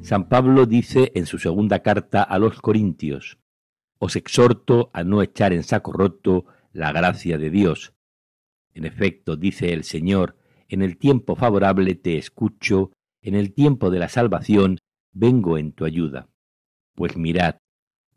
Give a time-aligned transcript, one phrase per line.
[0.00, 3.38] San Pablo dice en su segunda carta a los Corintios,
[3.98, 7.92] Os exhorto a no echar en saco roto la gracia de Dios.
[8.72, 10.36] En efecto, dice el Señor,
[10.68, 14.78] en el tiempo favorable te escucho, en el tiempo de la salvación
[15.12, 16.28] vengo en tu ayuda.
[16.94, 17.56] Pues mirad,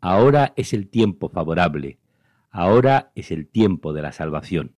[0.00, 1.98] ahora es el tiempo favorable,
[2.50, 4.76] ahora es el tiempo de la salvación.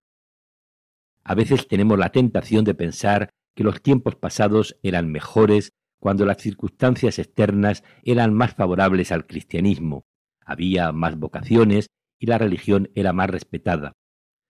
[1.25, 6.39] A veces tenemos la tentación de pensar que los tiempos pasados eran mejores cuando las
[6.39, 10.07] circunstancias externas eran más favorables al cristianismo,
[10.43, 13.93] había más vocaciones y la religión era más respetada.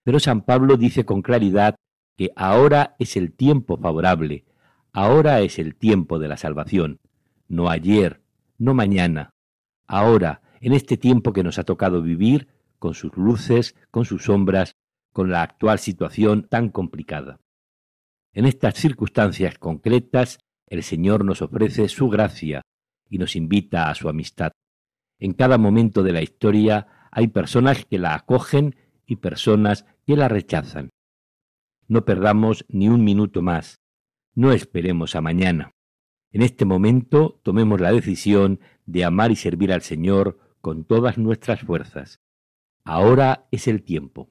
[0.04, 1.74] Pero San Pablo dice con claridad
[2.16, 4.44] que ahora es el tiempo favorable,
[4.92, 7.00] ahora es el tiempo de la salvación,
[7.48, 8.22] no ayer,
[8.58, 9.30] no mañana,
[9.88, 12.46] ahora, en este tiempo que nos ha tocado vivir,
[12.78, 14.76] con sus luces, con sus sombras,
[15.12, 17.40] con la actual situación tan complicada.
[18.32, 22.62] En estas circunstancias concretas el Señor nos ofrece su gracia
[23.08, 24.52] y nos invita a su amistad.
[25.18, 30.28] En cada momento de la historia hay personas que la acogen y personas que la
[30.28, 30.90] rechazan.
[31.88, 33.80] No perdamos ni un minuto más.
[34.34, 35.72] No esperemos a mañana.
[36.30, 41.62] En este momento tomemos la decisión de amar y servir al Señor con todas nuestras
[41.62, 42.20] fuerzas.
[42.84, 44.30] Ahora es el tiempo.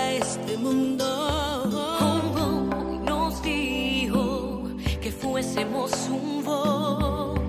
[5.41, 7.39] fuésemos un voz.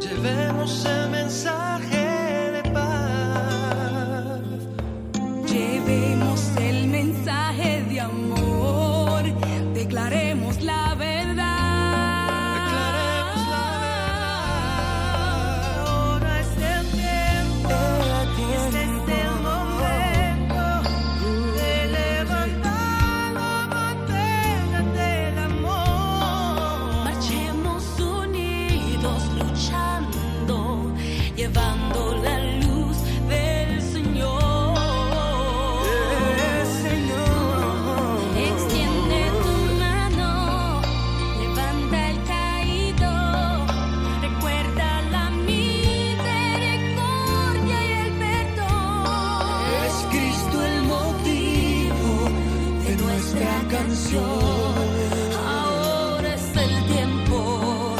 [0.00, 1.07] Llevemos el
[53.78, 54.74] Canción.
[55.46, 57.94] Ahora es el tiempo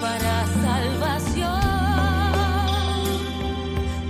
[0.00, 1.60] para salvación.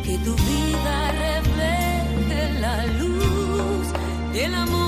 [0.04, 3.86] Que tu vida refleje la luz
[4.32, 4.87] del amor.